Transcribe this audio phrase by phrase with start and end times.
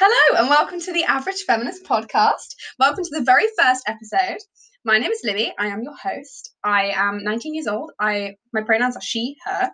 [0.00, 2.54] Hello, and welcome to the Average Feminist Podcast.
[2.78, 4.38] Welcome to the very first episode.
[4.84, 5.52] My name is Libby.
[5.58, 6.54] I am your host.
[6.62, 7.90] I am 19 years old.
[7.98, 9.72] I my pronouns are she, her.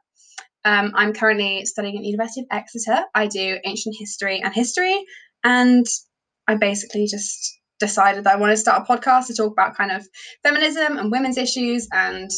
[0.64, 3.04] Um, I'm currently studying at the University of Exeter.
[3.14, 4.98] I do ancient history and history,
[5.44, 5.84] and
[6.48, 9.92] I basically just decided that I wanted to start a podcast to talk about kind
[9.92, 10.08] of
[10.42, 12.30] feminism and women's issues and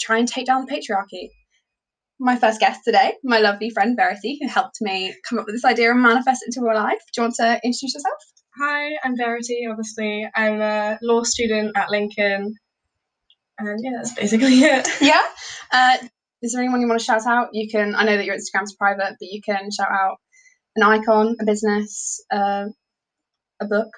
[0.00, 1.28] try and take down the patriarchy
[2.20, 5.64] my first guest today, my lovely friend Verity, who helped me come up with this
[5.64, 7.00] idea and manifest it into real life.
[7.12, 8.18] Do you want to introduce yourself?
[8.58, 10.28] Hi, I'm Verity, obviously.
[10.34, 12.54] I'm a law student at Lincoln.
[13.58, 14.88] And yeah, that's basically it.
[15.00, 15.22] Yeah.
[15.72, 15.96] Uh,
[16.42, 17.48] is there anyone you want to shout out?
[17.52, 20.18] You can, I know that your Instagram's private, but you can shout out
[20.76, 22.66] an icon, a business, uh,
[23.60, 23.88] a book.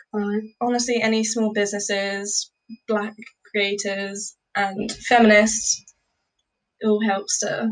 [0.60, 2.52] Honestly, any small businesses,
[2.86, 3.14] black
[3.50, 5.84] creators, and feminists,
[6.80, 7.68] it all helps to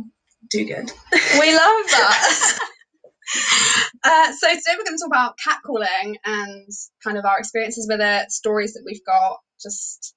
[0.48, 0.90] do good.
[1.38, 2.58] We love that.
[4.04, 6.68] uh, so today we're going to talk about catcalling and
[7.04, 10.14] kind of our experiences with it, stories that we've got, just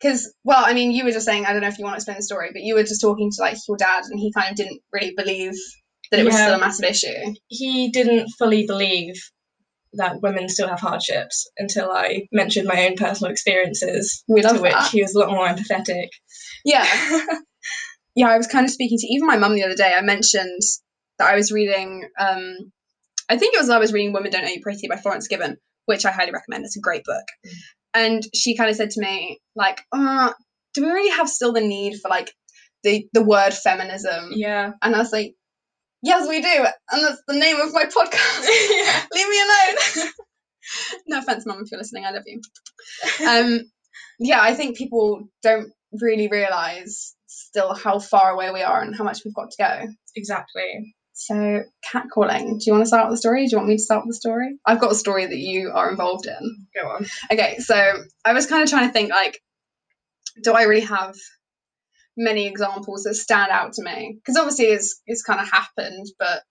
[0.00, 1.96] because well i mean you were just saying i don't know if you want to
[1.96, 4.50] explain the story but you were just talking to like your dad and he kind
[4.50, 5.54] of didn't really believe
[6.10, 9.14] that it was still a massive issue he didn't fully believe
[9.94, 14.62] that women still have hardships until i mentioned my own personal experiences we love to
[14.62, 14.90] which that.
[14.90, 16.08] he was a lot more empathetic
[16.64, 16.86] yeah
[18.16, 19.92] yeah, I was kind of speaking to even my mum the other day.
[19.96, 20.62] I mentioned
[21.18, 22.72] that I was reading, um,
[23.28, 25.58] I think it was I was reading Women Don't Owe You Pretty by Florence Given,
[25.84, 26.64] which I highly recommend.
[26.64, 27.24] It's a great book.
[27.46, 27.52] Mm.
[27.94, 30.32] And she kind of said to me, like, uh,
[30.74, 32.32] do we really have still the need for like
[32.84, 34.30] the, the word feminism?
[34.32, 34.72] Yeah.
[34.82, 35.34] And I was like,
[36.02, 36.66] yes, we do.
[36.90, 39.08] And that's the name of my podcast.
[39.14, 40.10] Leave me alone.
[41.06, 42.40] no offense, mum, if you're listening, I love you.
[43.26, 43.60] Um,
[44.18, 49.04] yeah, I think people don't really realize still how far away we are and how
[49.04, 49.88] much we've got to go.
[50.14, 50.94] Exactly.
[51.12, 52.58] So, catcalling.
[52.58, 53.46] Do you want to start with the story?
[53.46, 54.58] Do you want me to start with the story?
[54.66, 56.66] I've got a story that you are involved in.
[56.74, 57.06] Go on.
[57.32, 59.40] Okay, so I was kind of trying to think like,
[60.42, 61.16] do I really have
[62.18, 64.16] many examples that stand out to me?
[64.16, 66.42] Because obviously it's it's kind of happened, but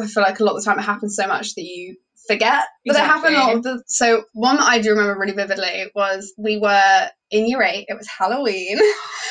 [0.00, 1.96] I feel like a lot of the time it happens so much that you
[2.30, 3.32] forget that exactly.
[3.32, 3.64] it happened.
[3.64, 7.86] The, so one that I do remember really vividly was we were in year eight.
[7.88, 8.78] It was Halloween.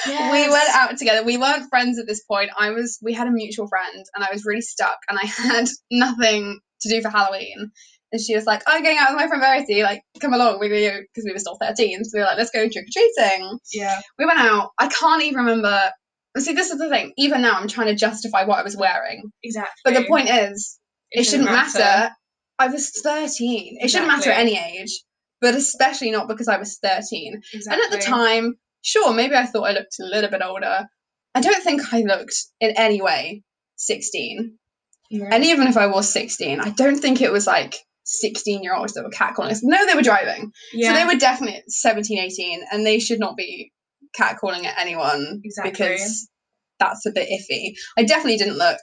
[0.05, 0.31] Yes.
[0.31, 1.23] we went out together.
[1.25, 2.49] We weren't friends at this point.
[2.57, 2.99] I was.
[3.01, 6.89] We had a mutual friend, and I was really stuck, and I had nothing to
[6.89, 7.71] do for Halloween.
[8.11, 9.83] And she was like, oh, "I'm going out with my friend Verity.
[9.83, 12.03] Like, come along We you," because we were still 13.
[12.03, 13.99] So we were like, "Let's go trick or treating." Yeah.
[14.17, 14.71] We went out.
[14.79, 15.91] I can't even remember.
[16.37, 17.13] See, this is the thing.
[17.17, 19.23] Even now, I'm trying to justify what I was wearing.
[19.43, 19.81] Exactly.
[19.83, 20.79] But the point is,
[21.11, 21.79] it, it shouldn't matter.
[21.79, 22.15] matter.
[22.59, 23.77] I was 13.
[23.79, 25.01] It shouldn't matter at any age,
[25.41, 27.41] but especially not because I was 13.
[27.53, 27.81] Exactly.
[27.83, 30.87] And at the time, sure, maybe I thought I looked a little bit older.
[31.33, 33.43] I don't think I looked in any way
[33.77, 34.57] 16.
[35.09, 35.29] Yeah.
[35.31, 38.93] And even if I was 16, I don't think it was like 16 year olds
[38.93, 39.63] that were catcalling us.
[39.63, 40.51] No, they were driving.
[40.73, 40.89] Yeah.
[40.89, 43.71] So they were definitely 17, 18, and they should not be
[44.19, 45.71] catcalling at anyone exactly.
[45.71, 46.27] because
[46.79, 47.73] that's a bit iffy.
[47.97, 48.79] I definitely didn't look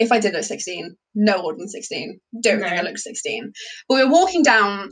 [0.00, 2.18] if I did look 16, no older than 16.
[2.42, 2.68] Don't no.
[2.68, 3.52] think I looked 16.
[3.88, 4.90] But we were walking down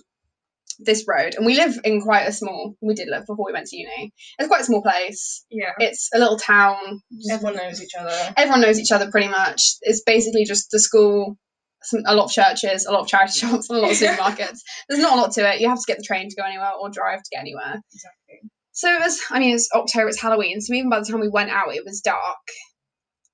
[0.79, 3.67] this road and we live in quite a small we did live before we went
[3.67, 4.13] to uni.
[4.39, 5.45] It's quite a small place.
[5.51, 5.73] Yeah.
[5.79, 7.01] It's a little town.
[7.33, 8.15] Everyone knows each other.
[8.37, 9.63] Everyone knows each other pretty much.
[9.81, 11.37] It's basically just the school
[11.83, 14.59] some, a lot of churches a lot of charity shops a lot of supermarkets.
[14.89, 15.61] There's not a lot to it.
[15.61, 17.81] You have to get the train to go anywhere or drive to get anywhere.
[17.93, 18.51] Exactly.
[18.73, 21.29] So it was i mean it's october it's halloween so even by the time we
[21.29, 22.45] went out it was dark.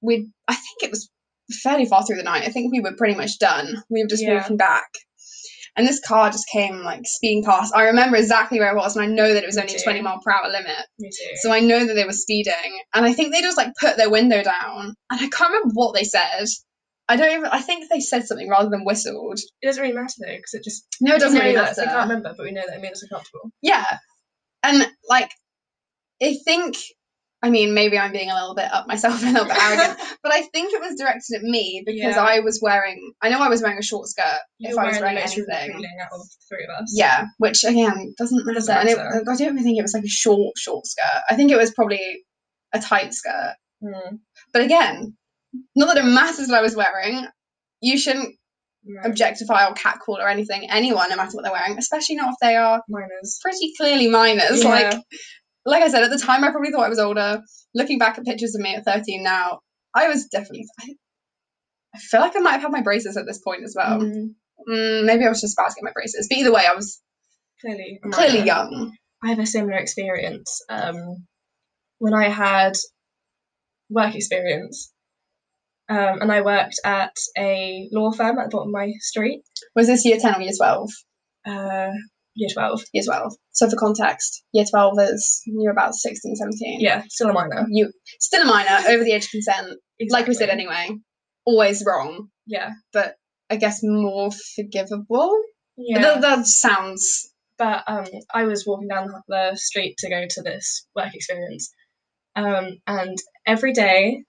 [0.01, 1.11] We i think it was
[1.50, 2.44] fairly far through the night.
[2.44, 3.82] I think we were pretty much done.
[3.91, 4.38] We were just yeah.
[4.38, 4.88] walking back.
[5.77, 7.75] And this car just came like speeding past.
[7.75, 9.82] I remember exactly where it was, and I know that it was only too.
[9.82, 10.87] 20 mile per hour limit.
[11.43, 12.81] So I know that they were speeding.
[12.94, 14.94] And I think they just like put their window down.
[15.10, 16.47] And I can't remember what they said.
[17.09, 19.38] I don't even, I think they said something rather than whistled.
[19.61, 20.87] It doesn't really matter though, because it just.
[21.00, 21.75] No, it doesn't really matter.
[21.76, 21.82] matter.
[21.82, 23.50] I can't remember, but we know that it made us uncomfortable.
[23.61, 23.84] Yeah.
[24.62, 25.31] And like,
[26.22, 26.76] I think
[27.44, 30.32] I mean, maybe I'm being a little bit up myself, a little bit arrogant, but
[30.32, 32.22] I think it was directed at me because Yeah.
[32.25, 33.12] I was wearing.
[33.22, 35.20] I know I was wearing a short skirt You if I was wearing wearing the
[35.20, 35.85] most anything.
[36.00, 36.93] out of three of us.
[36.96, 38.73] Yeah, which again doesn't matter.
[38.73, 38.99] And it.
[38.99, 41.23] I don't even think it was like a short, short skirt.
[41.29, 42.25] I think it was probably
[42.73, 43.55] a tight skirt.
[43.82, 44.19] Mm.
[44.52, 45.14] But again,
[45.76, 47.26] not that it matters what I was wearing.
[47.82, 48.35] You shouldn't
[48.87, 49.06] Right.
[49.06, 52.55] objectify or catcall or anything anyone, no matter what they're wearing, especially not if they
[52.55, 53.38] are Minors.
[53.40, 54.62] pretty clearly minors.
[54.62, 54.69] Yeah.
[54.69, 55.00] Like,
[55.66, 57.43] like I said, at the time, I probably thought I was older.
[57.75, 59.61] Looking back at pictures of me at 13 now,
[59.94, 60.66] I was definitely.
[60.81, 60.94] I,
[61.94, 64.00] I feel like I might have had my braces at this point as well.
[64.00, 64.34] Mm.
[64.69, 66.26] Mm, maybe I was just about to get my braces.
[66.28, 67.00] But either way, I was
[67.61, 68.00] Clearly.
[68.12, 68.46] clearly minor.
[68.46, 68.96] young.
[69.22, 70.61] I have a similar experience.
[70.69, 71.26] Um,
[71.99, 72.72] when I had
[73.90, 74.93] work experience,
[75.88, 79.43] Um, and I worked at a law firm at the bottom of my street.
[79.76, 80.90] Was this year 10 or year 12?
[81.46, 81.90] Uh,
[82.35, 82.83] year 12.
[82.93, 83.33] Year 12.
[83.53, 86.81] So for context, year 12 is you're about 16, 17.
[86.81, 87.67] Yeah, still a minor.
[87.69, 87.91] You
[88.21, 89.79] still a minor, over the age of consent.
[90.11, 90.91] Like we said anyway.
[91.47, 92.71] Always wrong, Yeah.
[92.93, 93.17] but
[93.51, 95.39] I guess more forgivable.
[95.77, 96.01] Yeah.
[96.01, 100.87] That, that sounds but um, I was walking down the street to go to this
[100.97, 101.73] work experience,
[102.37, 103.17] um, and
[103.47, 104.25] every day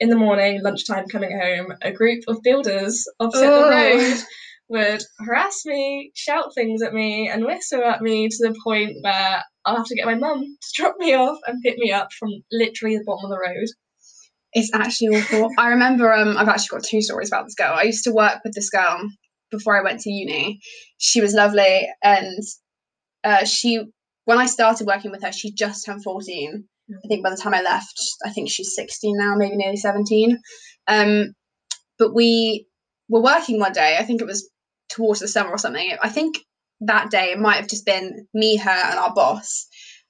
[0.00, 4.24] in the morning, lunchtime, coming home, a group of builders opposite the road
[4.68, 9.42] would harass me, shout things at me, and whistle at me to the point where
[9.64, 12.30] I'll have to get my mum to drop me off and pick me up from
[12.50, 13.66] literally the bottom of the road.
[14.52, 15.50] It's actually awful.
[15.58, 17.74] I remember um I've actually got two stories about this girl.
[17.74, 19.00] I used to work with this girl
[19.50, 20.60] before I went to uni.
[20.98, 22.38] She was lovely and
[23.24, 23.84] uh she
[24.26, 26.64] when I started working with her, she just turned 14.
[26.90, 30.38] I think by the time I left, I think she's 16 now, maybe nearly 17.
[30.86, 31.34] Um
[31.98, 32.66] but we
[33.08, 34.48] were working one day, I think it was
[34.94, 35.96] towards the summer or something.
[36.02, 36.38] I think
[36.80, 39.66] that day it might have just been me, her, and our boss.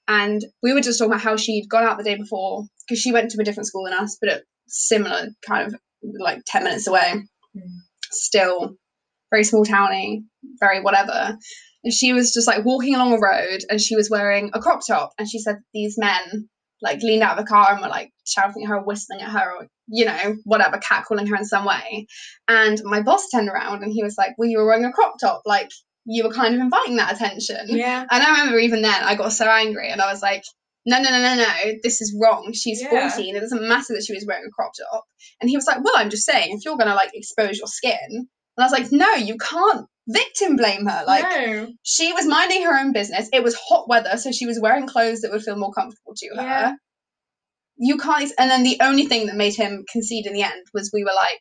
[0.07, 3.13] And we were just talking about how she'd gone out the day before because she
[3.13, 5.75] went to a different school than us, but at similar kind of
[6.19, 7.15] like 10 minutes away.
[7.57, 7.63] Mm.
[8.11, 8.77] Still
[9.31, 10.25] very small towny,
[10.61, 11.37] very whatever.
[11.83, 14.81] And she was just like walking along a road and she was wearing a crop
[14.87, 15.13] top.
[15.19, 16.49] And she said these men
[16.83, 19.53] like leaned out of the car and were like shouting at her, whistling at her,
[19.57, 22.07] or you know, whatever, catcalling her in some way.
[22.49, 25.15] And my boss turned around and he was like, Well, you were wearing a crop
[25.21, 25.43] top.
[25.45, 25.71] Like,
[26.07, 27.67] you were kind of inviting that attention.
[27.69, 28.05] Yeah.
[28.11, 30.45] And I remember even then, I got so angry and I was like,
[30.87, 32.53] no, no, no, no, no, this is wrong.
[32.53, 33.09] She's Yeah.
[33.09, 33.37] 14.
[33.37, 35.05] It doesn't matter that she was wearing a crop top.
[35.41, 37.69] And he was like, well, I'm just saying, if you're going to like expose your
[37.69, 37.97] skin.
[38.11, 38.29] And
[38.59, 41.05] I was like, no, you can't victim blame her.
[41.07, 41.69] Like, no.
[41.83, 43.29] she was minding her own business.
[43.33, 46.29] It was hot weather, so she was wearing clothes that would feel more comfortable to
[46.37, 46.43] her.
[46.43, 46.73] Yeah.
[47.77, 50.91] You can't, and then the only thing that made him concede in the end was
[50.93, 51.41] we were like,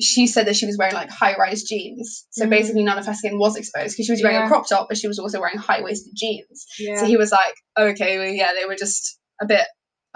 [0.00, 2.26] she said that she was wearing like high rise jeans.
[2.30, 2.50] So Mm.
[2.50, 4.44] basically, none of her skin was exposed because she was wearing Yeah.
[4.44, 6.66] a crop top, but she was also wearing high waisted jeans.
[6.78, 6.98] Yeah.
[6.98, 9.66] So he was like, okay, well, yeah, they were just a bit,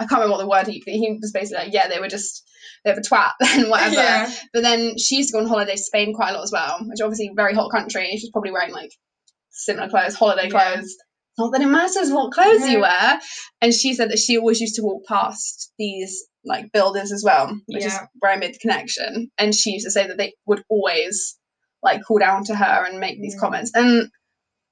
[0.01, 2.43] I can't remember what the word he, he was basically like, yeah, they were just,
[2.83, 3.93] they were a twat and whatever.
[3.95, 4.31] Yeah.
[4.53, 6.79] But then she used to go on holiday to Spain quite a lot as well,
[6.81, 8.07] which obviously very hot country.
[8.11, 8.91] She's probably wearing like
[9.51, 10.73] similar clothes, holiday Yeah.
[10.73, 10.95] clothes.
[11.37, 13.19] Not that it matters what clothes you wear.
[13.61, 17.57] And she said that she always used to walk past these like builders as well,
[17.67, 19.31] which is where I made the connection.
[19.37, 21.37] And she used to say that they would always
[21.83, 23.39] like call down to her and make these Mm.
[23.39, 23.71] comments.
[23.73, 24.09] And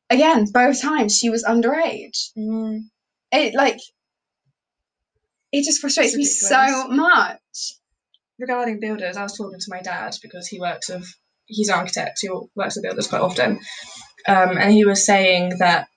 [0.09, 2.31] again, both times she was underage.
[2.37, 2.81] Mm.
[3.31, 3.79] It like
[5.51, 7.39] it just frustrates me so much.
[8.37, 11.07] regarding builders, I was talking to my dad because he works with
[11.45, 13.59] he's an architect, he works with builders quite often,
[14.27, 15.87] um, and he was saying that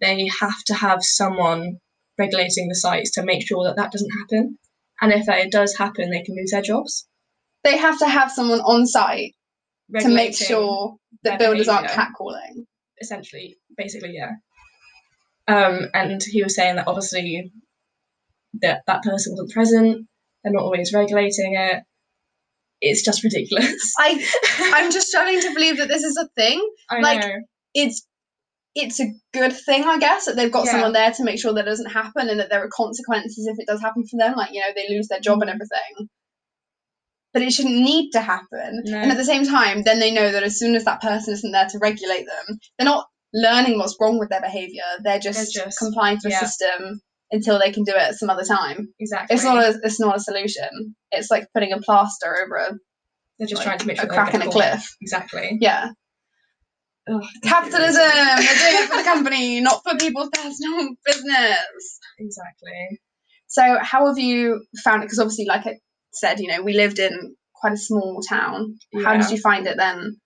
[0.00, 1.78] they have to have someone
[2.18, 4.58] regulating the sites to make sure that that doesn't happen,
[5.00, 7.06] and if that it does happen, they can lose their jobs.
[7.64, 9.34] They have to have someone on site
[10.00, 12.66] to make sure that builders aren't catcalling.
[13.00, 14.32] essentially, basically, yeah.
[15.46, 17.52] Um, and he was saying that obviously
[18.62, 20.06] that that person wasn't present.
[20.42, 21.82] They're not always regulating it.
[22.80, 23.94] It's just ridiculous.
[23.98, 24.24] I
[24.74, 26.66] I'm just struggling to believe that this is a thing.
[26.90, 27.36] I like, know.
[27.74, 28.06] It's
[28.74, 30.72] it's a good thing, I guess, that they've got Yeah.
[30.72, 33.66] someone there to make sure that doesn't happen and that there are consequences if it
[33.66, 34.34] does happen for them.
[34.36, 35.54] Like, you know, they lose their job and Mhm.
[35.54, 36.08] everything.
[37.32, 38.82] But it shouldn't need to happen.
[38.84, 38.98] No.
[38.98, 41.50] And at the same time, then they know that as soon as that person isn't
[41.50, 44.84] there to regulate them, they're not learning what's wrong with their behaviour.
[45.02, 46.40] They're just, just- complying to a yeah.
[46.40, 48.88] system until they can do it some other time.
[48.98, 49.34] Exactly.
[49.34, 50.94] It's not a it's not a solution.
[51.10, 52.74] It's like putting a plaster over a,
[53.38, 54.96] They're just like, trying to make a sure they crack in a cliff.
[55.00, 55.58] Exactly.
[55.60, 55.90] Yeah.
[57.10, 58.02] Ugh, Capitalism.
[58.02, 61.98] They're doing it for the company, not for people's personal business.
[62.18, 63.00] Exactly.
[63.46, 65.06] So, how have you found it?
[65.06, 65.78] Because obviously, like I
[66.12, 68.74] said, you know, we lived in quite a small town.
[68.92, 69.04] Yeah.
[69.04, 70.18] How did you find it then,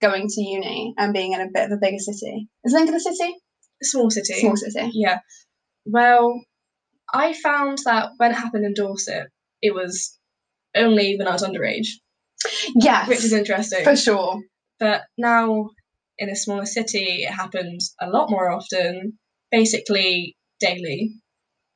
[0.00, 2.48] going to uni and being in a bit of a bigger city?
[2.64, 3.34] Is Lincoln a city?
[3.82, 4.34] Small city.
[4.34, 4.90] Small city.
[4.94, 5.18] Yeah.
[5.90, 6.40] Well,
[7.12, 9.28] I found that when it happened in Dorset,
[9.62, 10.16] it was
[10.74, 11.88] only when I was underage,
[12.76, 13.84] Yes, which is interesting.
[13.84, 14.40] for sure.
[14.78, 15.70] But now
[16.18, 19.18] in a smaller city, it happened a lot more often,
[19.50, 21.12] basically daily.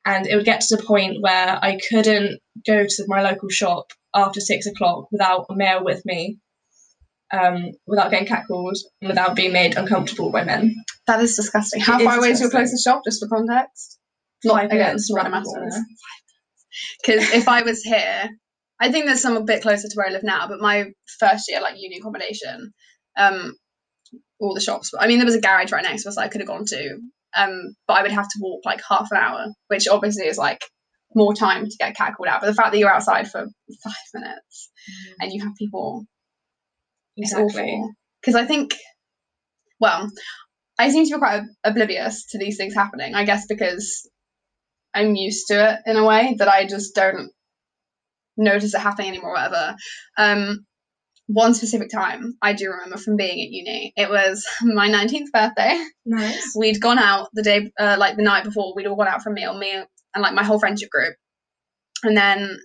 [0.07, 3.87] And it would get to the point where I couldn't go to my local shop
[4.15, 6.39] after six o'clock without a male with me,
[7.33, 10.75] um, without getting catcalled, and without being made uncomfortable by men.
[11.07, 11.81] That is disgusting.
[11.81, 12.59] How It is far away is your disgusting.
[12.67, 13.99] clasest shop, just for context?
[14.45, 15.55] Not Five again, minutes it's not around the matters.
[15.55, 15.85] corner.
[17.07, 18.29] Because if I was here,
[18.81, 20.49] I think there's some a bit closer to where I live now.
[20.49, 20.87] But my
[21.21, 22.73] first year, like uni accommodation,
[23.17, 23.55] um,
[24.41, 24.91] all the shops.
[24.99, 26.99] I mean, there was a garage right next to us I could have gone to,
[27.37, 30.61] um, but I would have to walk like half an hour, which obviously is like
[31.15, 32.41] more time to get catcalled out.
[32.41, 33.47] But the fact that you're outside for
[33.85, 34.71] five minutes
[35.21, 36.05] and you have people
[37.17, 37.81] Exactly.
[38.21, 38.75] Because I think,
[39.81, 40.11] well,
[40.79, 43.15] I seem to be quite ob- oblivious to these things happening.
[43.15, 44.09] I guess because
[44.95, 47.31] I'm used to it in a way that I just don't
[48.37, 49.33] notice it happening anymore.
[49.33, 49.77] Whatever.
[50.17, 50.67] Um,
[51.27, 53.93] one specific time I do remember from being at uni.
[53.97, 55.83] It was my 19th birthday.
[56.05, 56.55] Nice.
[56.57, 58.75] We'd gone out the day, uh, like the night before.
[58.75, 61.17] We'd all gone out for a meal, me and like my whole friendship group,
[62.05, 62.57] and then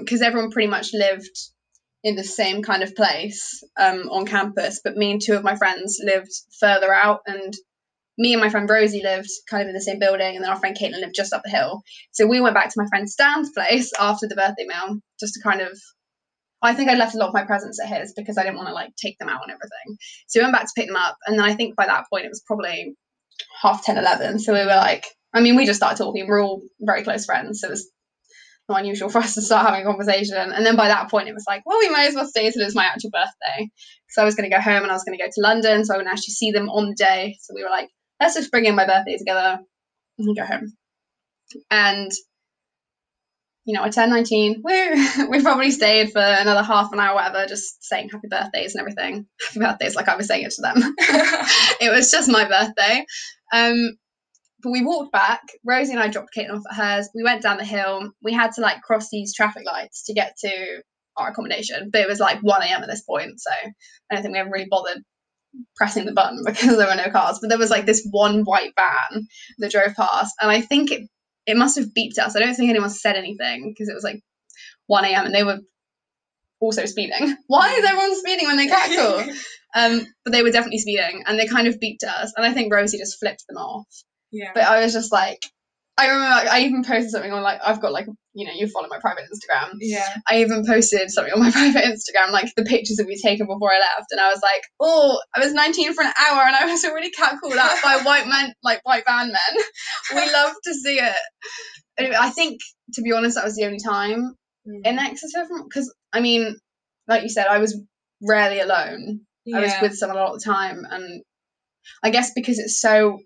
[0.00, 1.30] because everyone pretty much lived
[2.04, 5.54] in the same kind of place um, on campus, but me and two of my
[5.54, 7.54] friends lived further out, and
[8.18, 10.58] me and my friend Rosie lived kind of in the same building, and then our
[10.58, 11.82] friend Caitlin lived just up the hill.
[12.12, 15.40] So we went back to my friend Stan's place after the birthday meal, just to
[15.42, 15.78] kind of.
[16.64, 18.68] I think I left a lot of my presents at his because I didn't want
[18.68, 19.98] to like take them out and everything.
[20.28, 22.24] So we went back to pick them up, and then I think by that point
[22.24, 22.94] it was probably
[23.60, 24.38] half 10, 11.
[24.38, 26.26] So we were like, I mean, we just started talking.
[26.28, 27.90] We're all very close friends, so it was
[28.68, 30.52] not unusual for us to start having a conversation.
[30.52, 32.62] And then by that point, it was like, well, we might as well stay till
[32.62, 33.68] it's my actual birthday.
[34.10, 35.84] So I was going to go home and I was going to go to London,
[35.84, 37.36] so I wouldn't actually see them on the day.
[37.40, 37.88] So we were like,
[38.20, 39.60] let's just bring in my birthday together
[40.18, 40.72] and go home.
[41.70, 42.10] And
[43.64, 44.62] you know, I turned 19.
[44.64, 45.28] Woo!
[45.30, 49.26] we probably stayed for another half an hour, whatever, just saying happy birthdays and everything.
[49.40, 50.76] Happy birthdays, like I was saying it to them.
[51.80, 53.04] it was just my birthday.
[53.52, 53.96] Um,
[54.62, 55.42] but we walked back.
[55.64, 57.08] Rosie and I dropped Caitlin off at hers.
[57.14, 58.12] We went down the hill.
[58.22, 60.82] We had to like cross these traffic lights to get to
[61.16, 62.82] our accommodation, but it was like 1 a.m.
[62.82, 65.02] at this point, so I don't think we ever really bothered
[65.76, 67.38] pressing the button because there were no cars.
[67.40, 69.26] But there was like this one white van
[69.58, 71.08] that drove past, and I think it
[71.46, 72.36] it must have beeped us.
[72.36, 74.20] I don't think anyone said anything because it was like
[74.86, 75.26] 1 a.m.
[75.26, 75.58] and they were
[76.60, 77.36] also speeding.
[77.48, 79.34] Why is everyone speeding when they cackle?
[79.74, 82.72] um, but they were definitely speeding, and they kind of beeped us, and I think
[82.72, 83.86] Rosie just flipped them off.
[84.30, 84.50] yeah.
[84.54, 85.40] But I was just like,
[85.98, 88.88] I remember I even posted something on like I've got like you know you follow
[88.88, 89.74] my private Instagram.
[89.80, 90.06] yeah.
[90.28, 93.72] I even posted something on my private Instagram like the pictures that we taken before
[93.72, 96.64] I left, and I was like, oh, I was 19 for an hour and I
[96.66, 99.64] was already catcalled out by white men like white van men.
[100.14, 101.16] We love to see it.
[101.98, 102.60] Anyway, I think
[102.94, 104.34] to be honest, that was the only time
[104.64, 104.86] Mm.
[104.86, 106.56] in Exeter because I mean,
[107.08, 107.76] like you said, I was
[108.22, 109.22] rarely alone.
[109.52, 111.20] I was with someone a lot of the time, and
[112.00, 113.18] I guess because it's so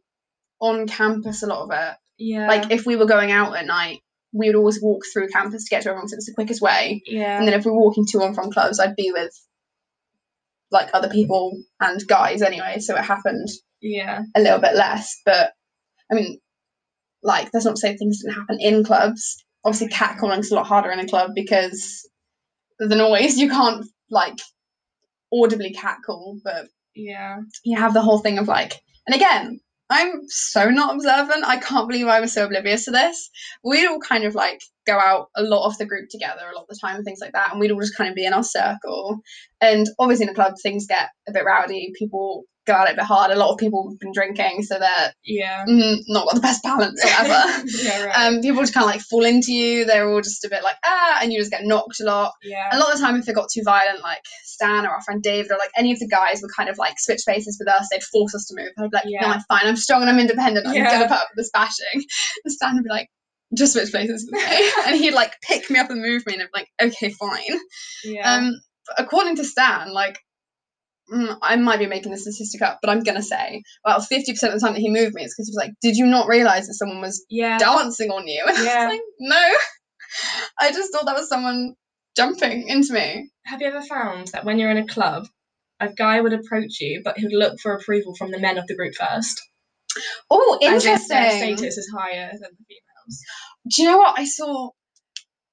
[0.63, 1.95] on campus, a lot of it.
[2.17, 2.49] yeah.
[2.49, 3.99] Like if we were going out at night,
[4.37, 7.03] we would always walk through campus to get to everyone because it's the quickest way.
[7.07, 7.39] yeah.
[7.39, 9.33] And then if we were walking to and from clubs, I'd be with
[10.71, 13.49] like other people and guys anyway, so it happened
[13.81, 14.23] yeah.
[14.35, 15.21] a little bit less.
[15.25, 15.53] But
[16.11, 16.39] I mean,
[17.23, 19.45] like that's not to say things didn't happen in clubs.
[19.65, 22.09] Obviously, catcalling's a lot harder in a club because
[22.79, 23.37] the noise.
[23.37, 24.39] You can't like
[25.33, 27.39] audibly catcall, but Yeah.
[27.65, 31.45] you have the whole thing of like, and again, I'm so not observant.
[31.45, 33.31] I can't believe I was so oblivious to this.
[33.63, 36.63] We'd all kind of like go out a lot of the group together a lot
[36.63, 38.33] of the time and things like that, and we'd all just kind of be in
[38.33, 39.19] our circle.
[39.61, 41.93] And obviously, in a club, things get a bit rowdy.
[41.97, 43.31] People go at it a bit hard.
[43.31, 45.65] A lot of people have been drinking, so they're Yeah.
[45.67, 47.69] mm, not got the best balance whatever.
[47.83, 48.05] yeah.
[48.05, 48.27] Right.
[48.27, 49.85] um, people just kind of like fall into you.
[49.85, 52.69] They're all just a bit like ah, and you just get knocked a lot yeah.
[52.73, 55.23] a lot of the time if it got too violent like stan or our friend
[55.23, 57.89] david or like any of the guys would kind of like switch places with us
[57.91, 59.21] they'd force us to move i'd be like Yeah.
[59.23, 60.91] no i'm fine i'm strong and i'm independent i'm Yeah.
[60.91, 62.03] gonna put up with this bashing
[62.45, 63.09] and stan would be like
[63.57, 66.43] just switch places with me and he'd like pick me up and move me and
[66.43, 67.59] i'd be like okay fine
[68.05, 68.35] yeah.
[68.37, 68.53] um
[68.87, 70.19] but according to stan like
[71.13, 74.53] mm, I might be making the statistic up, but I'm gonna say about 50% of
[74.55, 76.67] the time that he moved me, it's because he was like, "Did you not realize
[76.67, 77.59] that someone was yeah.
[77.59, 78.89] dancing on you?" And I was Yeah.
[78.89, 79.37] like, "No,
[80.61, 81.75] I just thought that was someone
[82.17, 85.27] jumping into me." Have you ever found that when you're in a club,
[85.81, 88.67] a guy would approach you, but he would look for approval from the men of
[88.67, 89.41] the group first?
[90.31, 91.57] Oh, As if their interesting.
[91.57, 93.21] status is higher than the females.
[93.75, 94.71] Do you know what I saw?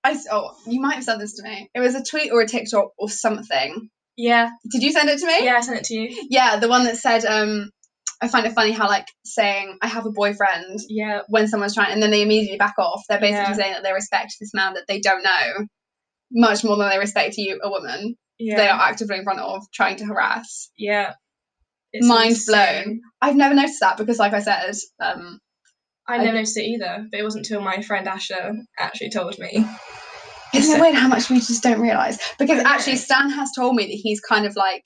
[0.04, 1.70] I oh, you might have sent this to me.
[1.74, 3.90] It was a tweet or a TikTok or something.
[4.18, 4.50] Yeah.
[4.72, 5.44] Did you send it to me?
[5.46, 6.28] Yeah, I sent it to you.
[6.30, 7.70] Yeah, the one that said, um,
[8.22, 11.22] I find it funny how like saying I have a boyfriend Yeah.
[11.30, 13.02] when someone's trying, and then they immediately back off.
[13.10, 13.54] They're basically Yeah.
[13.58, 15.68] saying that they respect this man that they don't know
[16.32, 18.56] much more than they respect you, a woman Yeah.
[18.58, 20.70] they are actively in front of trying to harass.
[20.78, 21.14] Yeah.
[21.92, 22.84] It's Mind insane.
[22.84, 23.02] blown.
[23.22, 25.40] I've never noticed that because, like I said, um,
[26.08, 29.38] I I- never noticed it either, but it wasn't until my friend Asher actually told
[29.38, 29.66] me.
[30.54, 32.18] Isn't it weird how much we just don't realise?
[32.40, 34.84] Because actually, Stan has told me that he's kind of like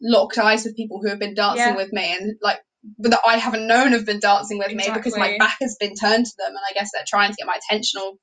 [0.00, 1.76] locked eyes with people who have been dancing Yeah.
[1.76, 2.58] with me and like
[2.98, 6.26] that I haven't known have been dancing with me because my back has been turned
[6.26, 8.14] to them and I guess they're trying to get my attention or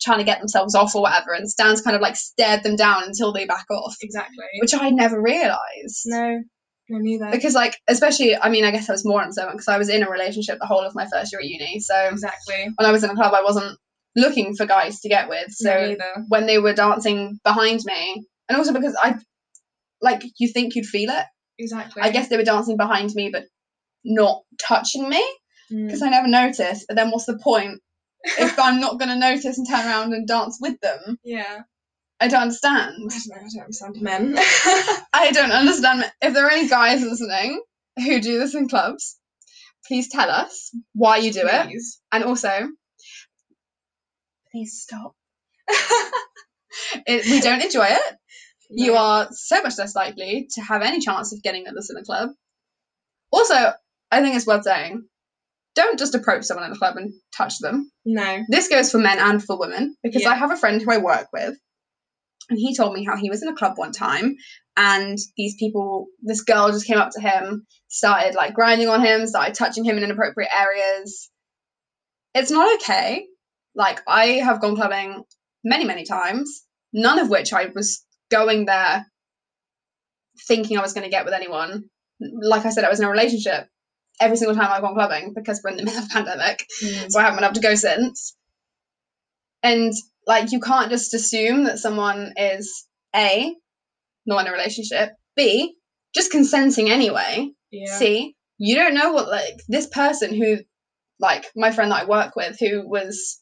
[0.00, 1.32] trying to get themselves off or whatever.
[1.32, 4.36] And Stan's kind of like stared them down until they back off, Exactly.
[4.60, 6.02] which I never realised.
[6.06, 6.42] No,
[6.90, 7.28] no, neither.
[7.32, 9.88] Because like especially I mean I guess I was more on observant because I was
[9.88, 11.80] in a relationship the whole of my first year at uni.
[11.80, 12.68] So exactly.
[12.76, 13.76] when I was in a club I wasn't
[14.16, 15.52] looking for guys to get with.
[15.52, 15.96] So
[16.28, 19.16] when they were dancing behind me, and also because I,
[20.00, 21.24] like, you think you'd feel it.
[21.58, 22.02] Exactly.
[22.02, 23.44] I guess they were dancing behind me, but
[24.04, 25.24] not touching me
[25.72, 25.86] Mm.
[25.86, 26.84] because I never noticed.
[26.86, 27.80] But then what's the point
[28.22, 31.18] if I'm not going to notice and turn around and dance with them?
[31.24, 31.62] yeah.
[32.20, 32.94] I don't understand.
[33.12, 33.36] I don't know.
[33.36, 34.34] I don't understand men.
[35.12, 36.04] I don't understand.
[36.22, 37.60] If there are any guys listening
[37.96, 39.18] who do this in clubs,
[39.86, 41.72] please tell us why you do it.
[42.12, 42.68] And also,
[44.54, 45.14] please stop.
[47.06, 48.16] It, we don't enjoy it.
[48.70, 51.96] You are so much less likely to have any chance of getting at this in
[51.96, 52.30] a club.
[53.32, 53.54] Also,
[54.10, 55.04] I think it's worth saying
[55.74, 57.90] don't just approach someone in a club and touch them.
[58.04, 58.42] No.
[58.48, 60.30] This goes for men and for women because Yeah.
[60.30, 61.56] I have a friend who I work with,
[62.48, 64.36] and he told me how he was in a club one time,
[64.76, 69.26] and these people, this girl just came up to him, started like grinding on him,
[69.26, 71.30] started touching him in inappropriate areas.
[72.34, 73.26] It's not okay.
[73.74, 75.24] Like, I have gone clubbing
[75.64, 79.06] many, many times, none of which I was going there
[80.46, 81.84] thinking I was going to get with anyone.
[82.20, 83.68] Like I said, I was in a relationship
[84.20, 87.10] every single time I've gone clubbing because we're in the middle of a pandemic Mm.
[87.10, 88.36] so I haven't been able to go since.
[89.62, 89.92] And
[90.26, 93.54] like you can't just assume that someone is A,
[94.26, 95.74] not in a relationship, B,
[96.14, 97.50] just consenting anyway.
[97.70, 97.98] Yeah.
[97.98, 100.58] C, you don't know what like this person who
[101.18, 103.40] like my friend that I work with who was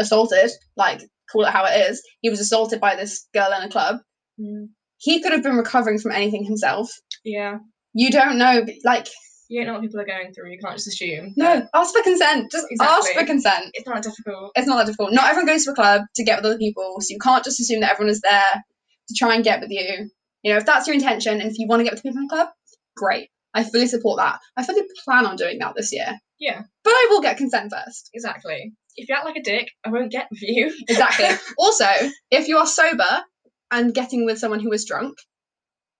[0.00, 3.70] assaulted, like call it how it is, he was assaulted by this girl in a
[3.70, 3.96] club.
[4.40, 4.68] Mm.
[4.98, 6.90] He could have been recovering from anything himself.
[7.24, 7.58] Yeah.
[7.94, 9.08] You don't know like
[9.48, 10.50] You don't know what people are going through.
[10.50, 11.32] You can't just assume.
[11.36, 12.50] no, ask for consent.
[12.50, 13.70] Just ask for consent.
[13.74, 14.52] It's not that difficult.
[14.54, 15.12] it's not that difficult.
[15.12, 17.60] Not everyone goes to a club to get with other people, so you can't just
[17.60, 18.62] assume that everyone is there
[19.08, 20.10] to try and get with you.
[20.42, 22.26] You know, if that's your intention and if you want to get with people in
[22.26, 22.48] the club,
[22.96, 23.28] great.
[23.52, 24.38] I fully support that.
[24.56, 26.18] I fully plan on doing that this year.
[26.40, 26.62] Yeah.
[26.84, 28.10] But I will get consent first.
[28.14, 28.72] Exactly.
[28.96, 30.74] If you act like a dick, I won't get with you.
[30.88, 31.28] Exactly.
[31.58, 31.86] also,
[32.30, 33.22] if you are sober
[33.70, 35.16] and getting with someone who is drunk,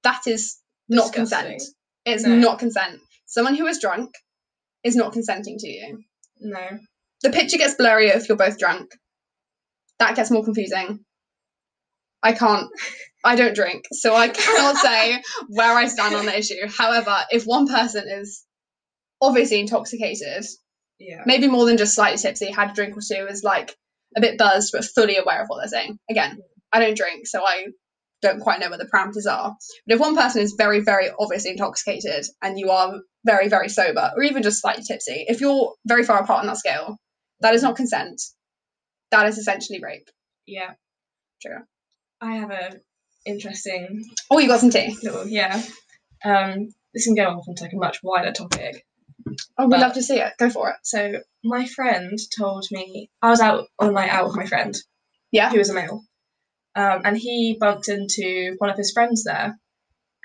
[0.03, 0.57] that is
[0.89, 1.51] not Disgusting.
[1.53, 1.63] consent.
[2.07, 2.35] It's No.
[2.35, 3.01] not consent.
[3.27, 4.11] Someone who is drunk
[4.83, 6.03] is not consenting to you.
[6.41, 6.79] No.
[7.23, 8.91] The picture gets blurrier if you're both drunk.
[9.99, 11.05] That gets more confusing.
[12.23, 12.69] I can't.
[13.25, 16.67] I don't drink, so I cannot say where I stand on the issue.
[16.69, 18.43] However, if one person is
[19.23, 20.45] obviously intoxicated,
[20.99, 21.23] Yeah.
[21.26, 23.76] maybe more than just slightly tipsy, had a drink or two, is like
[24.17, 25.99] a bit buzzed but fully aware of what they're saying.
[26.11, 26.39] Again,
[26.73, 27.67] I don't drink, so I
[28.23, 29.56] don't quite know what the parameters are.
[29.87, 34.11] But if one person is very, very obviously intoxicated and you are very, very sober,
[34.17, 36.97] or even just slightly tipsy, if you're very far apart on that scale,
[37.41, 38.21] that is not consent.
[39.11, 40.09] That is essentially rape.
[40.47, 40.73] Yeah.
[41.43, 41.59] True.
[42.21, 42.80] I have a
[43.26, 44.97] interesting Oh, you got some tea.
[45.02, 45.63] little yeah.
[46.25, 48.85] Um, this can go off into like a much wider topic.
[49.59, 50.33] Oh, we'd But- love to see it.
[50.39, 50.76] Go for it.
[50.85, 54.75] So my friend told me I was out on a night out with my friend,
[55.33, 55.50] Yeah.
[55.50, 56.02] who was a male,
[56.75, 59.59] um, and he bumped into one of his friends there.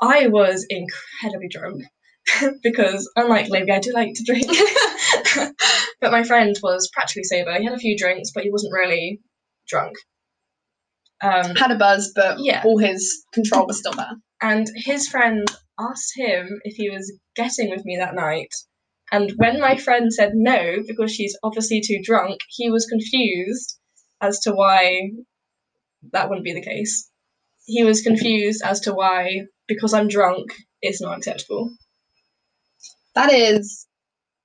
[0.00, 1.82] I was incredibly drunk
[2.62, 4.46] because, unlike Libby, I do like to drink.
[6.00, 7.54] but my friend was practically sober.
[7.58, 9.20] He had a few drinks, but he wasn't really
[9.68, 9.96] drunk.
[11.22, 12.62] Um, Had a buzz, but Yeah.
[12.64, 14.12] all his control was still there.
[14.42, 15.46] and his friend
[15.78, 18.52] asked him if he was getting with me that night.
[19.12, 23.78] And when my friend said no, because she's obviously too drunk, he was confused
[24.20, 25.10] as to why
[26.12, 27.08] that wouldn't be the case.
[27.66, 31.70] He was confused as to why, because I'm drunk, it's not acceptable.
[33.14, 33.86] That is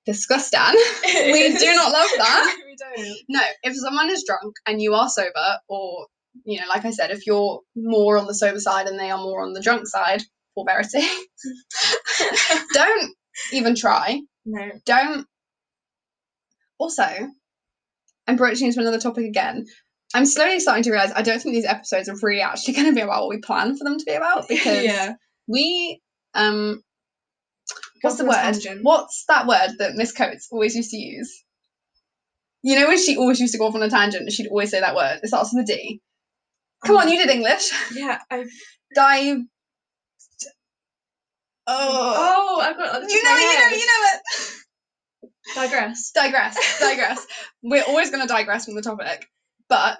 [0.06, 0.60] disgusting.
[1.06, 2.58] we do not love that.
[2.66, 3.18] we don't.
[3.30, 6.08] No, if someone is drunk and you are sober, or
[6.46, 9.18] you know, like I said, if you're more on the sober side and they are
[9.18, 10.24] more on the drunk side,
[10.56, 11.02] for verity,
[12.74, 13.14] don't
[13.54, 14.22] even try.
[14.46, 14.72] No.
[14.86, 15.26] Don't.
[16.78, 17.04] Also,
[18.28, 19.66] I'm broaching into another topic again.
[20.14, 22.94] I'm slowly starting to realize I don't think these episodes are really actually going to
[22.94, 25.14] be about what we plan for them to be about because yeah.
[25.48, 26.02] we
[26.34, 26.82] um
[28.02, 28.54] what's the Go off on a word?
[28.54, 28.80] tangent.
[28.84, 31.44] What's that word that Miss Coates always used to use?
[32.64, 34.70] You know when she always used to go off on a tangent and she'd always
[34.70, 35.20] say that word.
[35.24, 36.02] It starts with a D.
[36.86, 37.72] Come on, you did English.
[37.94, 38.20] Yeah.
[38.30, 38.46] I.
[38.96, 39.38] Dive.
[41.74, 42.58] Oh.
[42.58, 43.02] Oh, I've got.
[43.10, 44.22] you know you know you know it.
[45.56, 46.12] Digress.
[46.12, 47.26] Digress, digress.
[47.64, 49.26] We're always going to digress from the topic,
[49.68, 50.00] but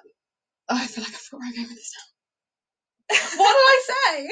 [0.70, 3.18] oh, I feel like I forgot where I'm going with this now.
[3.38, 4.30] What did I say?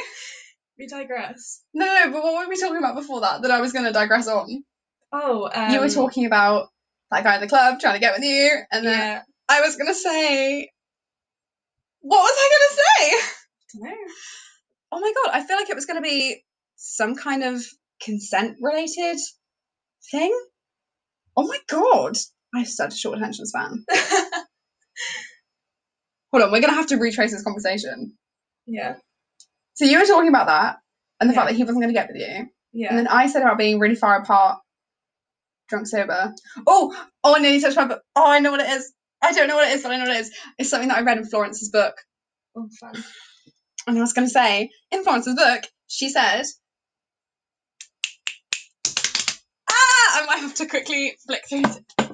[0.77, 1.61] We digress.
[1.73, 3.41] No, no, but what were we talking about before that?
[3.41, 4.63] That I was going to digress on.
[5.11, 6.69] Oh, um, you were talking about
[7.11, 9.21] that guy in the club trying to get with you, and then Yeah.
[9.49, 10.69] I was gonna say,
[12.01, 13.27] what was I gonna say?
[13.73, 13.95] Dunno.
[14.91, 16.43] Oh my god, I feel like it was gonna be
[16.81, 17.61] some kind of
[18.01, 19.19] consent related
[20.09, 20.33] thing.
[21.35, 22.15] Oh my god,
[22.55, 23.85] I have such a short attention span.
[26.31, 28.13] Hold on, we're gonna have to retrace this conversation.
[28.65, 28.95] yeah.
[29.75, 30.77] So you were talking about that
[31.19, 32.49] and the fact that he wasn't gonna get with you.
[32.73, 32.89] Yeah.
[32.89, 34.59] And then I said about being really far apart,
[35.69, 36.33] drunk sober.
[36.67, 38.01] Oh, oh, I nearly touched my book.
[38.15, 38.91] Oh, I know what it is.
[39.21, 40.31] I don't know what it is, but I know what it is.
[40.57, 41.95] It's something that I read in Florence's book.
[42.55, 43.03] oh, fun.
[43.87, 46.43] And I was to say, in Florence's book, she said,
[49.69, 51.63] ah, I might have to quickly flick through.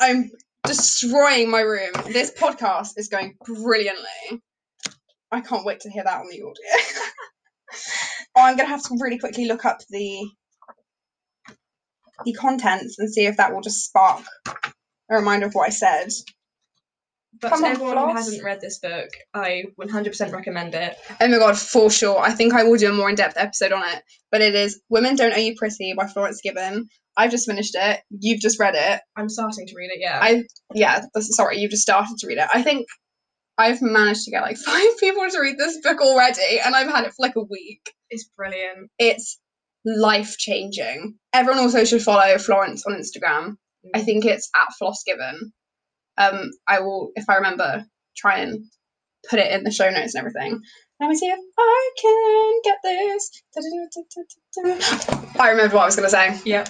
[0.00, 0.32] I'm
[0.64, 1.92] destroying my room.
[2.06, 4.42] This podcast is going brilliantly.
[5.30, 6.54] I can't wait to hear that on the audio.
[8.34, 10.28] oh, I'm going to have to really quickly look up the
[12.24, 14.24] the contents and see if that will just spark
[15.08, 16.08] a reminder of what I said.
[17.40, 18.26] But Come to on, everyone who Floss.
[18.26, 20.32] hasn't read this book, I 100% mm.
[20.32, 20.96] recommend it.
[21.20, 22.20] Oh my god, for sure.
[22.20, 24.02] I think I will do a more in-depth episode on it.
[24.30, 26.88] But it is Women Don't Owe You Pretty by Florence Given.
[27.16, 28.00] I've just finished it.
[28.10, 29.00] You've just read it.
[29.16, 30.18] I'm starting to read it, yeah.
[30.22, 32.48] I yeah, that's, sorry, you've just started to read it.
[32.52, 32.86] I think
[33.58, 37.04] I've managed to get like five people to read this book already, and I've had
[37.04, 37.90] it for like a week.
[38.10, 38.90] it's brilliant.
[38.98, 39.38] It's
[39.84, 41.14] life changing.
[41.32, 43.56] Everyone also should follow Florence on Instagram.
[43.94, 44.04] I mm.
[44.04, 45.52] think it's at Floss Given.
[46.20, 47.84] Um, I will, if I remember,
[48.16, 48.64] try and
[49.28, 50.60] put it in the show notes and everything.
[51.00, 53.42] Let me see if I can get this.
[55.40, 56.38] I remember what I was going to say.
[56.44, 56.66] Yeah.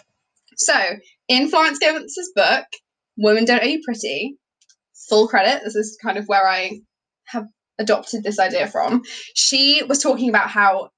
[0.56, 0.74] So,
[1.28, 2.64] in Florence Given's book,
[3.16, 4.36] Women Don't Owe You Pretty,
[5.08, 6.80] full credit, this is kind of where I
[7.26, 7.46] have
[7.78, 9.02] adopted this idea from.
[9.34, 10.90] She was talking about how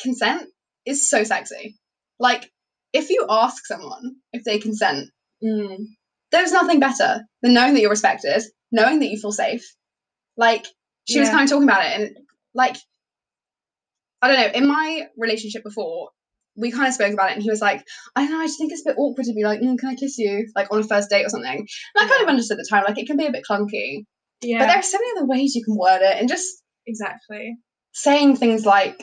[0.00, 0.48] consent
[0.84, 1.76] is so sexy.
[2.18, 2.50] Like,
[2.92, 5.10] if you ask someone if they consent,
[5.42, 5.86] Mm.
[6.32, 9.64] There's nothing better than knowing that you're respected, knowing that you feel safe.
[10.36, 10.66] Like
[11.08, 12.16] she was kind of talking about it, and
[12.54, 12.76] like
[14.22, 14.58] I don't know.
[14.58, 16.10] In my relationship before,
[16.56, 17.82] we kind of spoke about it, and he was like,
[18.14, 18.40] "I don't know.
[18.40, 20.46] I just think it's a bit awkward to be like, mm, can I kiss you?"
[20.54, 21.58] Like on a first date or something.
[21.58, 24.04] And I kind of understood at the time, like it can be a bit clunky,
[24.42, 26.46] Yeah, but there are so many other ways you can word it, and just
[26.86, 27.56] exactly.
[27.92, 29.02] saying things like,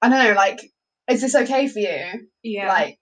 [0.00, 0.60] I don't know, like,
[1.08, 2.68] "Is this okay for you?" Yeah.
[2.68, 2.98] Like,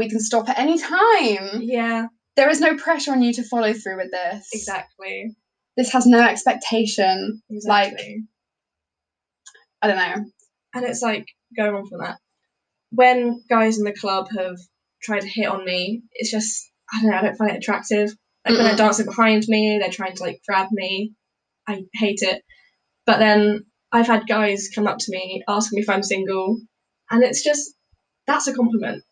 [0.00, 1.60] we can stop at any time.
[1.60, 4.48] yeah, There is no pressure on you to follow through with this.
[4.52, 5.36] exactly.
[5.76, 7.40] this has no expectation.
[7.66, 7.94] Like-
[9.82, 10.24] I don't know.
[10.74, 12.18] and it's like going on from that.
[12.90, 14.56] When guys in the club have
[15.02, 17.16] tried to hit on me, it's just I don't know.
[17.18, 18.10] I don't find it attractive.
[18.44, 21.12] Like when they're dancing behind me, they're trying to like grab me.
[21.68, 22.42] I hate it.
[23.06, 26.58] But then I've had guys come up to me asking me if I'm single,
[27.10, 27.74] and it's just
[28.26, 29.02] that's a compliment.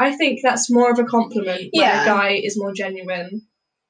[0.00, 2.02] I think that's more of a compliment when Yeah.
[2.02, 3.42] a guy is more genuine,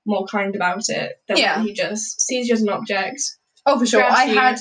[0.04, 1.58] more kind about it than Yeah.
[1.58, 3.20] when he just sees you as an object.
[3.64, 4.02] Oh, for sure.
[4.02, 4.34] I you.
[4.38, 4.58] had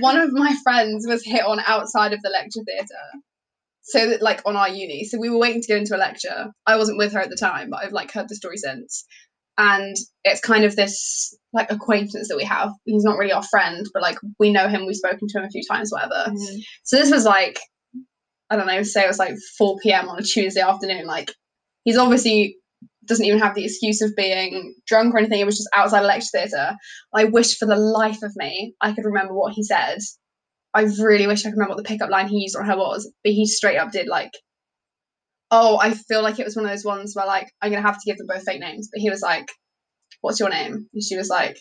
[0.00, 3.06] one of my friends was hit on outside of the lecture theatre.
[3.82, 5.04] So that like on our uni.
[5.04, 6.52] So we were waiting to go into a lecture.
[6.66, 9.06] I wasn't with her at the time, but I've like heard the story since.
[9.56, 12.70] And it's kind of this like acquaintance that we have.
[12.84, 15.50] He's not really our friend, but like we know him, we've spoken to him a
[15.50, 16.30] few times, whatever.
[16.30, 16.58] Mm-hmm.
[16.84, 17.58] So this was like,
[18.50, 20.08] I don't know, say it was like 4 p.m.
[20.08, 21.06] on a Tuesday afternoon.
[21.06, 21.32] Like,
[21.84, 22.56] he's obviously
[23.04, 25.40] doesn't even have the excuse of being drunk or anything.
[25.40, 26.76] It was just outside a lecture theatre.
[27.14, 29.98] I wish for the life of me I could remember what he said.
[30.74, 33.10] I really wish I could remember what the pickup line he used on her was,
[33.24, 34.32] but he straight up did like,
[35.50, 37.98] oh, I feel like it was one of those ones where like I'm gonna have
[37.98, 38.88] to give them both fake names.
[38.92, 39.48] But he was like,
[40.20, 41.58] "What's your name?" And she was like,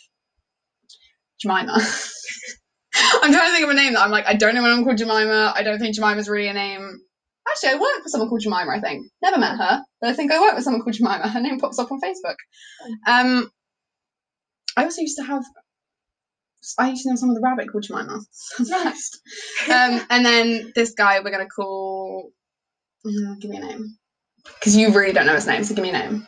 [1.42, 1.80] Jemima.
[3.22, 4.98] I'm trying to think of a name that I'm like, I don't know anyone called
[4.98, 5.54] Jemima.
[5.56, 7.00] I don't think Jemima's really a name.
[7.48, 9.08] Actually, I work with someone called Jemima, I think.
[9.22, 11.28] Never met her, but I think I work with someone called Jemima.
[11.30, 12.36] Her name pops up on Facebook.
[13.08, 13.50] Um,
[14.76, 15.44] I also used to have,
[16.78, 18.20] I used to know someone with a rabbit called Jemima.
[18.60, 19.12] Nice.
[19.70, 22.32] um, and then this guy we're going to call,
[23.06, 23.98] mm, give me a name.
[24.60, 26.28] Because you really don't know his name, so give me a name.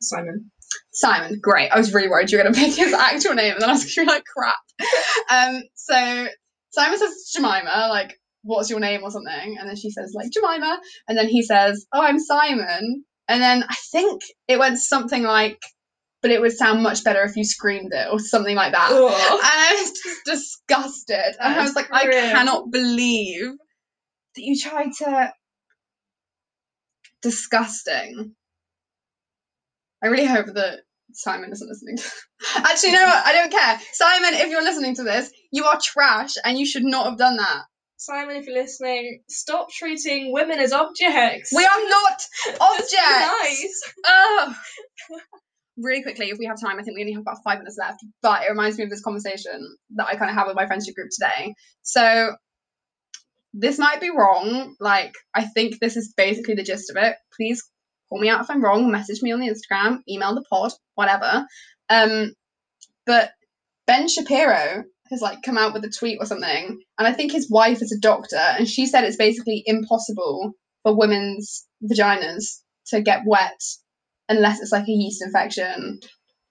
[0.00, 0.50] Simon.
[0.92, 1.70] Simon, great.
[1.70, 3.72] I was really worried you were going to pick his actual name, and then I
[3.72, 4.56] was going to be like, crap.
[5.30, 6.26] Um, so
[6.70, 10.80] Simon says Jemima, like, what's your name or something, and then she says like Jemima,
[11.06, 15.60] and then he says, oh, I'm Simon, and then I think it went something like,
[16.22, 18.90] but it would sound much better if you screamed it or something like that.
[18.90, 18.98] And
[19.42, 23.52] I was just disgusted, and I was like, I cannot believe
[24.34, 25.32] that you tried to.
[27.22, 28.34] Disgusting.
[30.02, 30.80] I really hope that
[31.12, 31.98] Simon isn't listening.
[32.56, 33.78] Actually, no, I don't care.
[33.92, 37.36] Simon, if you're listening to this, you are trash and you should not have done
[37.36, 37.62] that.
[37.96, 41.52] Simon, if you're listening, stop treating women as objects.
[41.54, 42.22] We are not
[42.60, 42.96] objects.
[42.98, 43.82] nice.
[44.08, 44.54] Ugh.
[45.76, 48.00] Really quickly, if we have time, I think we only have about five minutes left,
[48.22, 50.94] but it reminds me of this conversation that I kind of have with my friendship
[50.94, 51.54] group today.
[51.82, 52.34] So,
[53.52, 54.76] this might be wrong.
[54.80, 57.16] Like, I think this is basically the gist of it.
[57.36, 57.62] Please
[58.10, 58.90] call me out if I'm wrong.
[58.90, 61.46] Message me on the Instagram, email the pod, whatever.
[61.88, 62.34] Um,
[63.06, 63.30] but
[63.86, 67.50] Ben Shapiro has like come out with a tweet or something, and I think his
[67.50, 73.22] wife is a doctor, and she said it's basically impossible for women's vaginas to get
[73.26, 73.58] wet
[74.28, 75.98] unless it's like a yeast infection,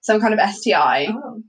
[0.00, 1.08] some kind of STI.
[1.10, 1.42] Oh.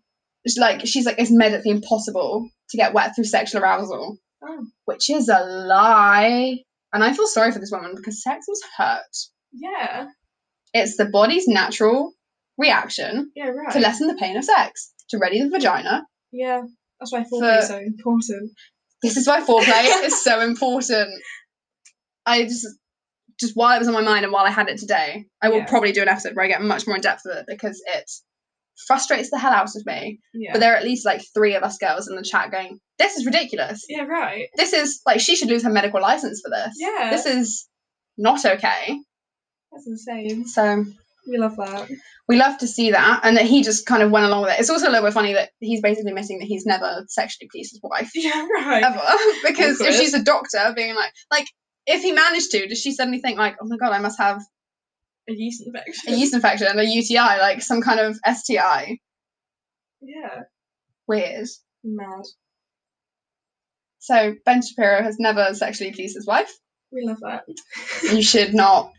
[0.45, 4.65] It's like she's like it's medically impossible to get wet through sexual arousal, Oh.
[4.85, 6.57] which is a lie.
[6.93, 9.15] And I feel sorry for this woman because sex was hurt.
[9.53, 10.07] Yeah.
[10.73, 12.13] It's the body's natural
[12.57, 13.71] reaction Yeah, right.
[13.73, 16.03] to lessen the pain of sex, to ready the vagina.
[16.31, 16.61] yeah.
[16.99, 18.51] That's why foreplay is For- so important.
[19.01, 21.09] This is why foreplay is so important.
[22.25, 22.67] I just
[23.39, 25.57] just while it was on my mind and while I had it today, I will
[25.59, 25.65] Yeah.
[25.65, 28.09] probably do an episode where I get much more in depth with it because it
[28.85, 30.19] frustrates the hell out of me.
[30.35, 30.51] Yeah.
[30.53, 33.15] But there are at least like three of us girls in the chat going, This
[33.15, 33.83] is ridiculous.
[33.89, 34.45] yeah, right.
[34.55, 36.75] This is like she should lose her medical license for this.
[36.77, 37.09] Yeah.
[37.09, 37.67] This is
[38.19, 38.99] not okay.
[39.71, 40.45] That's insane.
[40.47, 40.85] So
[41.27, 41.89] We love that.
[42.27, 44.59] we love to see that and that he just kind of went along with it.
[44.59, 47.71] It's also a little bit funny that he's basically admitting that he's never sexually pleased
[47.73, 48.09] his wife.
[48.15, 48.83] Yeah, right.
[48.83, 49.01] ever
[49.47, 51.47] because if she's a doctor being like like
[51.87, 54.39] if he managed to does she suddenly think like oh my god i must have
[55.29, 56.13] A yeast infection.
[56.13, 58.97] a yeast infection a uti like some kind of sti
[60.01, 60.41] Yeah.
[61.07, 61.47] weird
[61.83, 62.23] Mad.
[63.99, 66.51] so ben shapiro has never sexually pleased his wife
[66.91, 67.43] We love that.
[68.03, 68.91] you should not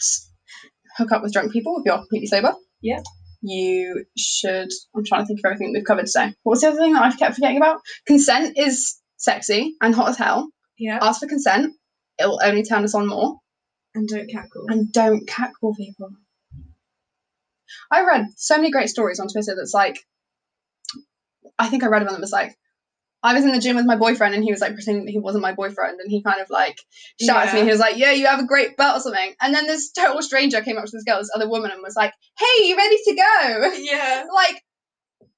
[0.97, 3.01] hook up with drunk people if you're completely sober Yeah.
[3.43, 6.79] you should i'm trying to think of everything we've covered today what was the other
[6.79, 10.99] thing that i've kept forgetting about consent is sexy and hot as hell Yeah.
[11.01, 11.75] ask for consent
[12.19, 13.39] it will only turn us on more
[13.95, 14.65] And don't cackle.
[14.69, 16.11] and don't catcall people.
[17.91, 19.99] I read so many great stories on Twitter that's like,
[21.59, 22.55] I think I read one that was like,
[23.23, 25.19] I was in the gym with my boyfriend and he was like pretending that he
[25.19, 26.77] wasn't my boyfriend and he kind of like
[27.21, 27.61] shouted at me.
[27.63, 29.35] He was like, Yeah, you have a great butt or something.
[29.41, 31.95] And then this total stranger came up to this girl, this other woman, and was
[31.97, 33.73] like, Hey, you ready to go?
[33.79, 34.25] Yeah.
[34.35, 34.61] like,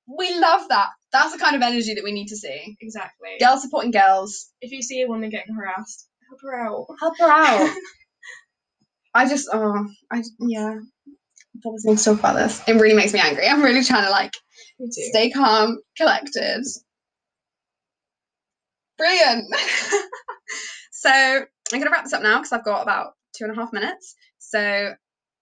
[0.06, 0.90] we love that.
[1.12, 2.76] That's the kind of energy that we need to see.
[2.80, 3.30] Exactly.
[3.38, 4.50] Girls supporting girls.
[4.60, 6.86] If you see a woman getting harassed, help her out.
[7.00, 7.76] Help her out.
[9.14, 10.78] I just, oh, I, yeah.
[11.56, 12.62] Bothers me to talk about this.
[12.66, 13.46] It really makes me angry.
[13.46, 14.32] I'm really trying to like
[14.90, 16.64] stay calm, collected.
[18.98, 19.44] Brilliant.
[20.92, 23.56] so I'm going to wrap this up now because I've got about two and a
[23.56, 24.14] half minutes.
[24.38, 24.94] So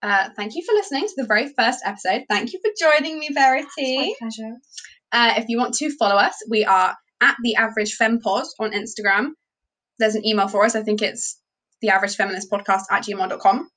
[0.03, 2.23] uh, thank you for listening to the very first episode.
[2.29, 3.97] Thank you for joining me, It's Verity.
[3.99, 4.57] my pleasure.
[5.13, 9.31] Uh, if you want to follow us, we are at the Average Fempod on Instagram.
[9.99, 10.75] There's an email for us.
[10.75, 11.39] I think it's
[11.83, 13.69] the Average Feminist Podcast at gmail.com.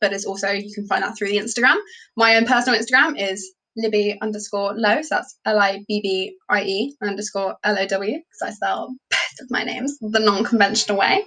[0.00, 1.76] But it's also you can find that through the Instagram.
[2.16, 5.02] My own personal Instagram is Libby underscore low.
[5.02, 8.94] So that's L I B B I E underscore L O W because I spell
[9.10, 11.24] both of my names the non-conventional way.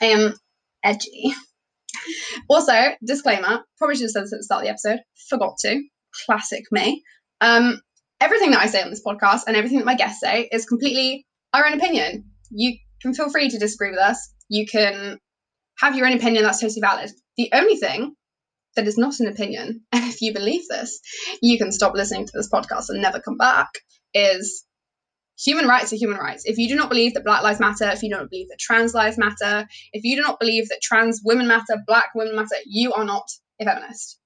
[0.00, 0.34] I am
[0.82, 1.34] edgy.
[2.48, 2.72] Also,
[3.04, 5.00] disclaimer, probably should have said this at the start of the episode.
[5.28, 5.82] Forgot to.
[6.26, 7.02] Classic me.
[7.40, 7.80] Um,
[8.20, 11.26] everything that I say on this podcast and everything that my guests say is completely
[11.52, 12.24] our own opinion.
[12.50, 14.32] You can feel free to disagree with us.
[14.48, 15.18] You can
[15.78, 17.10] have your own opinion, that's totally valid.
[17.36, 18.14] The only thing
[18.76, 21.00] that is not an opinion, and if you believe this,
[21.40, 23.68] you can stop listening to this podcast and never come back,
[24.14, 24.64] is
[25.38, 26.44] human rights are human rights.
[26.46, 28.58] If you do not believe that Black Lives Matter, if you do not believe that
[28.60, 32.56] trans lives matter, if you do not believe that trans women matter, black women matter,
[32.66, 33.28] you are not
[33.60, 34.18] a feminist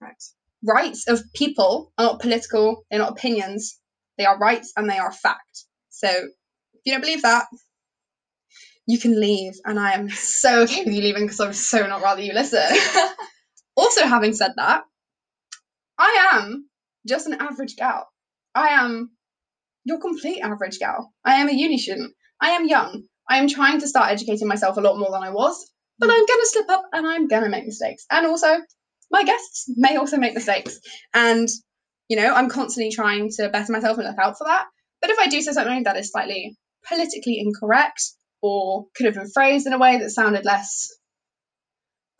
[0.00, 0.22] Right.
[0.62, 3.78] rights of people are not political, they're not opinions,
[4.18, 5.64] they are rights and they are fact.
[5.90, 7.46] So if you don't believe that,
[8.86, 12.02] you can leave, and I am so okay with you leaving because I'm so not
[12.02, 12.60] rather you listen.
[13.76, 14.84] also, having said that,
[15.98, 16.68] I am
[17.06, 18.08] just an average gal.
[18.54, 19.10] I am
[19.84, 21.12] your complete average gal.
[21.24, 22.12] I am a uni student.
[22.40, 23.04] I am young.
[23.28, 26.26] I am trying to start educating myself a lot more than I was, but I'm
[26.26, 28.06] gonna slip up and I'm gonna make mistakes.
[28.10, 28.48] And also,
[29.10, 30.78] my guests may also make mistakes.
[31.14, 31.48] And,
[32.08, 34.66] you know, I'm constantly trying to better myself and look out for that.
[35.00, 36.56] But if I do say something that is slightly
[36.88, 38.02] politically incorrect
[38.42, 40.88] or could have been phrased in a way that sounded less,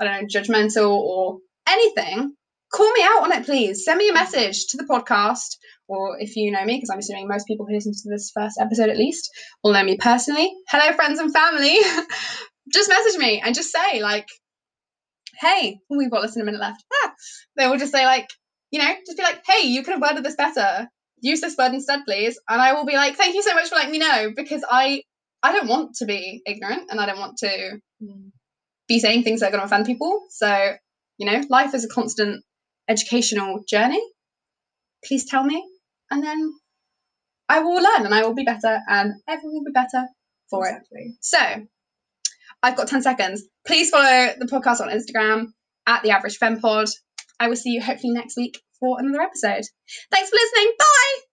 [0.00, 2.34] I don't know, judgmental or anything,
[2.72, 3.84] call me out on it, please.
[3.84, 5.56] Send me a message to the podcast.
[5.88, 8.58] Or if you know me, because I'm assuming most people who listen to this first
[8.60, 9.30] episode at least
[9.62, 10.50] will know me personally.
[10.68, 11.76] Hello, friends and family.
[12.72, 14.26] just message me and just say, like,
[15.38, 16.82] hey, we've got less than a minute left.
[17.04, 17.12] Ah,
[17.56, 18.28] they will just say like,
[18.70, 20.88] you know, just be like, hey, you could have worded this better.
[21.20, 22.38] Use this word instead, please.
[22.48, 25.02] And I will be like, thank you so much for letting me know because I
[25.42, 28.30] I don't want to be ignorant and I don't want to Mm.
[28.88, 30.26] be saying things that are going to offend people.
[30.28, 30.74] So,
[31.18, 32.44] you know, life is a constant
[32.88, 34.02] educational journey.
[35.04, 35.64] Please tell me,
[36.10, 36.52] and then
[37.48, 40.06] I will learn and I will be better, and everyone will be better
[40.50, 40.82] for it.
[41.20, 41.38] So,
[42.62, 43.44] I've got 10 seconds.
[43.66, 45.48] Please follow the podcast on Instagram
[45.86, 46.90] at the average fempod.
[47.38, 49.64] I will see you hopefully next week for another episode.
[50.10, 50.74] Thanks for listening.
[50.78, 51.25] Bye.